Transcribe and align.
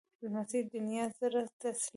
لمسی 0.23 0.59
د 0.71 0.71
نیا 0.87 1.05
زړه 1.19 1.41
تسلوي. 1.59 1.87